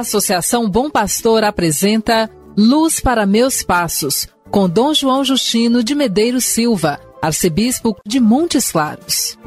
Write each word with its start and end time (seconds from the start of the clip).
Associação 0.00 0.68
Bom 0.68 0.90
Pastor 0.90 1.44
apresenta 1.44 2.30
Luz 2.56 3.00
para 3.00 3.26
Meus 3.26 3.62
Passos, 3.62 4.26
com 4.50 4.68
Dom 4.68 4.92
João 4.94 5.24
Justino 5.24 5.84
de 5.84 5.94
Medeiros 5.94 6.44
Silva, 6.44 6.98
arcebispo 7.22 7.96
de 8.06 8.18
Montes 8.18 8.72
Claros. 8.72 9.38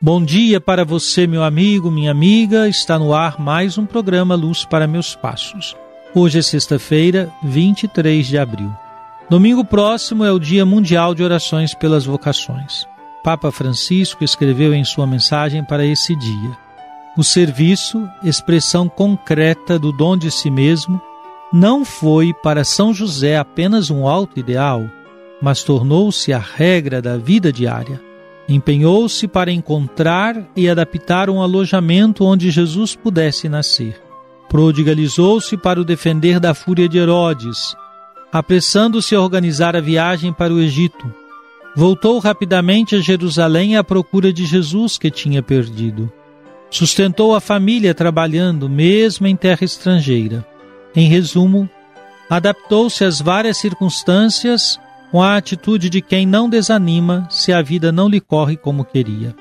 Bom 0.00 0.24
dia 0.24 0.60
para 0.60 0.84
você, 0.84 1.26
meu 1.26 1.42
amigo, 1.42 1.90
minha 1.90 2.10
amiga. 2.10 2.68
Está 2.68 2.98
no 2.98 3.12
ar 3.12 3.40
mais 3.40 3.76
um 3.76 3.84
programa 3.84 4.34
Luz 4.34 4.64
para 4.64 4.86
Meus 4.86 5.14
Passos. 5.14 5.76
Hoje 6.14 6.38
é 6.38 6.42
sexta-feira, 6.42 7.30
23 7.42 8.26
de 8.26 8.38
abril. 8.38 8.85
Domingo 9.28 9.64
próximo 9.64 10.24
é 10.24 10.30
o 10.30 10.38
Dia 10.38 10.64
Mundial 10.64 11.12
de 11.12 11.20
Orações 11.24 11.74
pelas 11.74 12.06
Vocações. 12.06 12.86
Papa 13.24 13.50
Francisco 13.50 14.22
escreveu 14.22 14.72
em 14.72 14.84
sua 14.84 15.04
mensagem 15.04 15.64
para 15.64 15.84
esse 15.84 16.14
dia: 16.14 16.56
O 17.16 17.24
serviço, 17.24 18.08
expressão 18.22 18.88
concreta 18.88 19.80
do 19.80 19.90
dom 19.90 20.16
de 20.16 20.30
si 20.30 20.48
mesmo, 20.48 21.02
não 21.52 21.84
foi 21.84 22.32
para 22.32 22.62
São 22.62 22.94
José 22.94 23.36
apenas 23.36 23.90
um 23.90 24.06
alto 24.06 24.38
ideal, 24.38 24.88
mas 25.42 25.64
tornou-se 25.64 26.32
a 26.32 26.38
regra 26.38 27.02
da 27.02 27.16
vida 27.16 27.52
diária. 27.52 28.00
Empenhou-se 28.48 29.26
para 29.26 29.50
encontrar 29.50 30.36
e 30.54 30.70
adaptar 30.70 31.28
um 31.28 31.42
alojamento 31.42 32.24
onde 32.24 32.48
Jesus 32.48 32.94
pudesse 32.94 33.48
nascer. 33.48 34.00
Prodigalizou-se 34.48 35.56
para 35.56 35.80
o 35.80 35.84
defender 35.84 36.38
da 36.38 36.54
fúria 36.54 36.88
de 36.88 36.96
Herodes, 36.96 37.74
apressando-se 38.38 39.14
a 39.14 39.20
organizar 39.20 39.74
a 39.74 39.80
viagem 39.80 40.30
para 40.30 40.52
o 40.52 40.60
Egito. 40.60 41.10
Voltou 41.74 42.18
rapidamente 42.18 42.94
a 42.94 43.00
Jerusalém 43.00 43.78
à 43.78 43.84
procura 43.84 44.30
de 44.30 44.44
Jesus 44.44 44.98
que 44.98 45.10
tinha 45.10 45.42
perdido. 45.42 46.12
Sustentou 46.70 47.34
a 47.34 47.40
família 47.40 47.94
trabalhando, 47.94 48.68
mesmo 48.68 49.26
em 49.26 49.34
terra 49.34 49.64
estrangeira. 49.64 50.46
Em 50.94 51.08
resumo, 51.08 51.66
adaptou-se 52.28 53.02
às 53.04 53.22
várias 53.22 53.56
circunstâncias 53.56 54.78
com 55.10 55.22
a 55.22 55.36
atitude 55.36 55.88
de 55.88 56.02
quem 56.02 56.26
não 56.26 56.46
desanima 56.46 57.26
se 57.30 57.54
a 57.54 57.62
vida 57.62 57.90
não 57.90 58.06
lhe 58.06 58.20
corre 58.20 58.56
como 58.58 58.84
queria, 58.84 59.34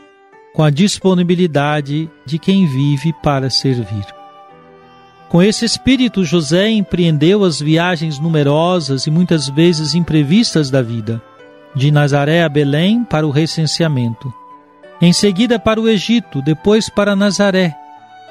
com 0.53 0.63
a 0.63 0.69
disponibilidade 0.69 2.09
de 2.25 2.39
quem 2.39 2.65
vive 2.65 3.11
para 3.21 3.49
servir. 3.49 4.14
Com 5.35 5.43
esse 5.43 5.65
espírito, 5.65 6.23
José 6.23 6.69
empreendeu 6.69 7.43
as 7.43 7.59
viagens 7.59 8.17
numerosas 8.17 9.05
e 9.05 9.11
muitas 9.11 9.49
vezes 9.49 9.93
imprevistas 9.93 10.69
da 10.69 10.81
vida, 10.81 11.21
de 11.75 11.91
Nazaré 11.91 12.41
a 12.41 12.47
Belém 12.47 13.03
para 13.03 13.27
o 13.27 13.31
recenseamento, 13.31 14.33
em 15.01 15.11
seguida 15.11 15.59
para 15.59 15.81
o 15.81 15.89
Egito, 15.89 16.41
depois 16.41 16.87
para 16.87 17.17
Nazaré 17.17 17.75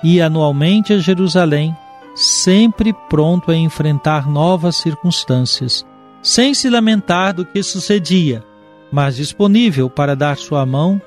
e 0.03 0.19
anualmente 0.19 0.95
a 0.95 0.99
Jerusalém, 0.99 1.77
sempre 2.15 2.95
pronto 3.11 3.51
a 3.51 3.55
enfrentar 3.55 4.27
novas 4.27 4.77
circunstâncias 4.77 5.85
sem 6.23 6.55
se 6.55 6.71
lamentar 6.71 7.35
do 7.35 7.45
que 7.45 7.63
sucedia, 7.63 8.43
mas 8.91 9.17
disponível 9.17 9.91
para 9.91 10.17
dar 10.17 10.39
sua 10.39 10.65
mão 10.65 11.03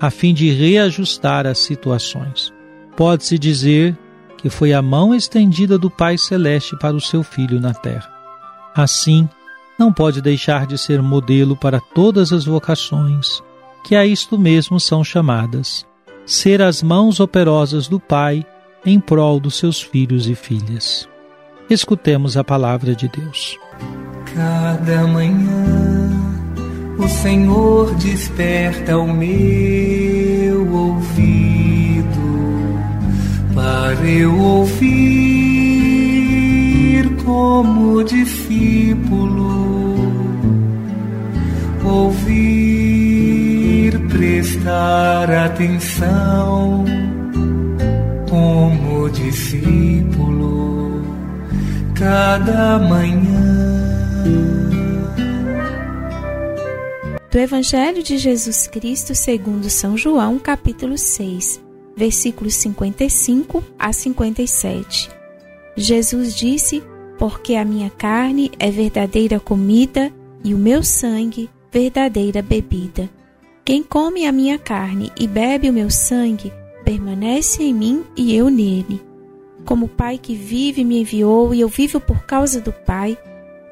a 0.00 0.12
fim 0.12 0.32
de 0.32 0.52
reajustar 0.52 1.44
as 1.44 1.58
situações. 1.58 2.52
Pode-se 2.96 3.36
dizer 3.36 3.98
que 4.40 4.48
foi 4.48 4.72
a 4.72 4.80
mão 4.80 5.14
estendida 5.14 5.76
do 5.76 5.90
Pai 5.90 6.16
Celeste 6.16 6.76
para 6.76 6.96
o 6.96 7.00
seu 7.00 7.22
filho 7.22 7.60
na 7.60 7.74
terra. 7.74 8.10
Assim, 8.74 9.28
não 9.78 9.92
pode 9.92 10.22
deixar 10.22 10.66
de 10.66 10.78
ser 10.78 11.02
modelo 11.02 11.56
para 11.56 11.80
todas 11.80 12.32
as 12.32 12.44
vocações, 12.44 13.42
que 13.84 13.94
a 13.94 14.06
isto 14.06 14.38
mesmo 14.38 14.80
são 14.80 15.04
chamadas: 15.04 15.86
ser 16.24 16.62
as 16.62 16.82
mãos 16.82 17.20
operosas 17.20 17.86
do 17.86 18.00
Pai 18.00 18.44
em 18.84 18.98
prol 18.98 19.38
dos 19.38 19.56
seus 19.56 19.82
filhos 19.82 20.26
e 20.26 20.34
filhas. 20.34 21.08
Escutemos 21.68 22.36
a 22.36 22.42
palavra 22.42 22.94
de 22.94 23.08
Deus. 23.08 23.58
Cada 24.34 25.06
manhã 25.06 26.10
o 26.98 27.08
Senhor 27.08 27.94
desperta 27.96 28.96
o 28.96 29.06
meu 29.06 30.72
ouvido 30.72 31.39
para 33.90 34.08
eu 34.08 34.38
ouvir 34.38 34.86
como 37.24 38.04
discípulo, 38.04 39.96
ouvir, 41.84 42.38
prestar 44.08 45.28
atenção 45.28 46.84
como 48.28 49.10
discípulo 49.10 51.02
cada 51.96 52.78
manhã. 52.78 53.40
Do 57.28 57.38
Evangelho 57.38 58.04
de 58.04 58.16
Jesus 58.18 58.68
Cristo 58.68 59.16
segundo 59.16 59.68
São 59.68 59.96
João, 59.96 60.38
capítulo 60.38 60.96
6, 60.96 61.69
versículos 62.00 62.54
55 62.54 63.62
a 63.78 63.92
57. 63.92 65.10
Jesus 65.76 66.34
disse: 66.34 66.82
Porque 67.18 67.54
a 67.54 67.64
minha 67.64 67.90
carne 67.90 68.50
é 68.58 68.70
verdadeira 68.70 69.38
comida 69.38 70.10
e 70.42 70.54
o 70.54 70.58
meu 70.58 70.82
sangue 70.82 71.50
verdadeira 71.70 72.40
bebida. 72.40 73.08
Quem 73.62 73.82
come 73.82 74.24
a 74.24 74.32
minha 74.32 74.58
carne 74.58 75.12
e 75.14 75.26
bebe 75.26 75.68
o 75.68 75.72
meu 75.74 75.90
sangue 75.90 76.50
permanece 76.86 77.62
em 77.62 77.74
mim 77.74 78.02
e 78.16 78.34
eu 78.34 78.48
nele. 78.48 79.00
Como 79.66 79.84
o 79.84 79.88
Pai 79.88 80.16
que 80.16 80.34
vive 80.34 80.82
me 80.82 81.02
enviou 81.02 81.54
e 81.54 81.60
eu 81.60 81.68
vivo 81.68 82.00
por 82.00 82.24
causa 82.24 82.62
do 82.62 82.72
Pai, 82.72 83.18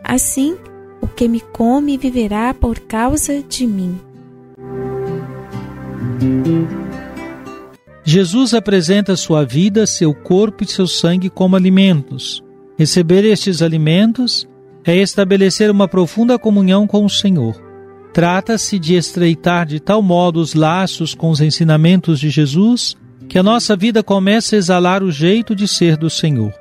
assim 0.04 0.54
o 1.00 1.08
que 1.08 1.26
me 1.26 1.40
come 1.40 1.96
viverá 1.96 2.52
por 2.52 2.78
causa 2.80 3.42
de 3.42 3.66
mim. 3.66 3.98
Jesus 8.10 8.54
apresenta 8.54 9.14
sua 9.16 9.44
vida, 9.44 9.86
seu 9.86 10.14
corpo 10.14 10.64
e 10.64 10.66
seu 10.66 10.86
sangue 10.86 11.28
como 11.28 11.56
alimentos. 11.56 12.42
Receber 12.78 13.22
estes 13.22 13.60
alimentos 13.60 14.48
é 14.82 14.96
estabelecer 14.96 15.70
uma 15.70 15.86
profunda 15.86 16.38
comunhão 16.38 16.86
com 16.86 17.04
o 17.04 17.10
Senhor. 17.10 17.62
Trata-se 18.14 18.78
de 18.78 18.94
estreitar 18.94 19.66
de 19.66 19.78
tal 19.78 20.00
modo 20.00 20.40
os 20.40 20.54
laços 20.54 21.14
com 21.14 21.28
os 21.28 21.42
ensinamentos 21.42 22.18
de 22.18 22.30
Jesus 22.30 22.96
que 23.28 23.38
a 23.38 23.42
nossa 23.42 23.76
vida 23.76 24.02
começa 24.02 24.56
a 24.56 24.58
exalar 24.58 25.02
o 25.02 25.12
jeito 25.12 25.54
de 25.54 25.68
ser 25.68 25.98
do 25.98 26.08
Senhor. 26.08 26.54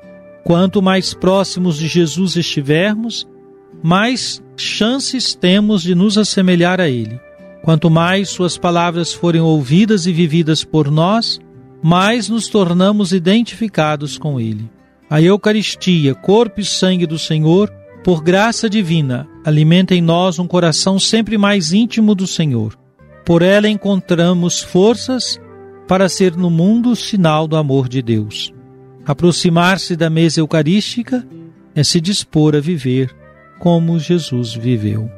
Quanto 0.44 0.82
mais 0.82 1.14
próximos 1.14 1.78
de 1.78 1.88
Jesus 1.88 2.36
estivermos, 2.36 3.26
mais 3.82 4.42
chances 4.54 5.34
temos 5.34 5.80
de 5.80 5.94
nos 5.94 6.18
assemelhar 6.18 6.78
a 6.78 6.90
Ele. 6.90 7.18
Quanto 7.68 7.90
mais 7.90 8.30
Suas 8.30 8.56
palavras 8.56 9.12
forem 9.12 9.42
ouvidas 9.42 10.06
e 10.06 10.12
vividas 10.14 10.64
por 10.64 10.90
nós, 10.90 11.38
mais 11.82 12.26
nos 12.26 12.48
tornamos 12.48 13.12
identificados 13.12 14.16
com 14.16 14.40
Ele. 14.40 14.70
A 15.10 15.20
Eucaristia, 15.20 16.14
corpo 16.14 16.62
e 16.62 16.64
sangue 16.64 17.04
do 17.04 17.18
Senhor, 17.18 17.70
por 18.02 18.22
graça 18.22 18.70
divina, 18.70 19.28
alimenta 19.44 19.94
em 19.94 20.00
nós 20.00 20.38
um 20.38 20.46
coração 20.46 20.98
sempre 20.98 21.36
mais 21.36 21.70
íntimo 21.74 22.14
do 22.14 22.26
Senhor. 22.26 22.74
Por 23.22 23.42
ela 23.42 23.68
encontramos 23.68 24.62
forças 24.62 25.38
para 25.86 26.08
ser 26.08 26.34
no 26.38 26.48
mundo 26.48 26.96
sinal 26.96 27.46
do 27.46 27.54
amor 27.54 27.86
de 27.86 28.00
Deus. 28.00 28.50
Aproximar-se 29.04 29.94
da 29.94 30.08
mesa 30.08 30.40
eucarística 30.40 31.22
é 31.74 31.84
se 31.84 32.00
dispor 32.00 32.56
a 32.56 32.60
viver 32.60 33.14
como 33.58 33.98
Jesus 33.98 34.54
viveu. 34.54 35.17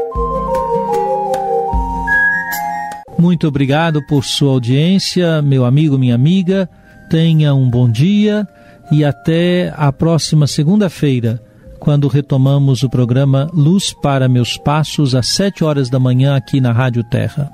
Muito 3.21 3.47
obrigado 3.47 4.01
por 4.07 4.25
sua 4.25 4.53
audiência, 4.53 5.43
meu 5.43 5.63
amigo, 5.63 5.95
minha 5.95 6.15
amiga. 6.15 6.67
Tenha 7.07 7.53
um 7.53 7.69
bom 7.69 7.87
dia 7.87 8.47
e 8.91 9.05
até 9.05 9.71
a 9.77 9.93
próxima 9.93 10.47
segunda-feira, 10.47 11.39
quando 11.79 12.07
retomamos 12.07 12.81
o 12.81 12.89
programa 12.89 13.47
Luz 13.53 13.93
para 14.01 14.27
Meus 14.27 14.57
Passos, 14.57 15.13
às 15.13 15.35
sete 15.35 15.63
horas 15.63 15.87
da 15.87 15.99
manhã, 15.99 16.35
aqui 16.35 16.59
na 16.59 16.71
Rádio 16.71 17.03
Terra. 17.03 17.53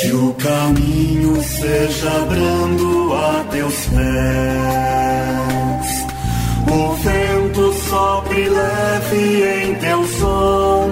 Que 0.00 0.12
o 0.14 0.32
caminho 0.32 1.42
seja 1.42 2.24
brando 2.30 3.12
a 3.12 3.44
teus 3.50 3.86
pés, 3.88 3.96
o 6.72 6.94
vento 6.94 7.72
sopre 7.86 8.48
leve 8.48 9.66
em 9.66 9.74
teus 9.74 10.22
ombros, 10.22 10.91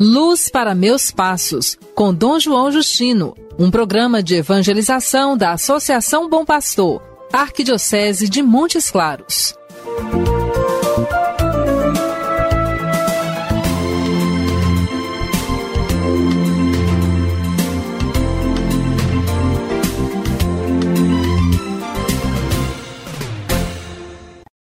Luz 0.00 0.48
para 0.48 0.76
Meus 0.76 1.10
Passos, 1.10 1.76
com 1.92 2.14
Dom 2.14 2.38
João 2.38 2.70
Justino, 2.70 3.34
um 3.58 3.68
programa 3.68 4.22
de 4.22 4.36
evangelização 4.36 5.36
da 5.36 5.50
Associação 5.50 6.28
Bom 6.28 6.44
Pastor, 6.44 7.02
Arquidiocese 7.32 8.28
de 8.28 8.40
Montes 8.40 8.92
Claros. 8.92 9.56